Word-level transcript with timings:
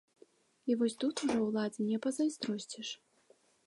І 0.69 0.77
вось 0.79 0.95
тут 1.03 1.15
ужо 1.27 1.37
ўладзе 1.51 1.81
не 1.93 1.97
пазайздросціш. 2.07 2.87